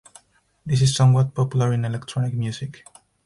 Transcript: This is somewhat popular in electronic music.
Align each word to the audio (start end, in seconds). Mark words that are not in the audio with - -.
This 0.65 0.81
is 0.81 0.95
somewhat 0.95 1.35
popular 1.35 1.71
in 1.73 1.85
electronic 1.85 2.33
music. 2.33 2.87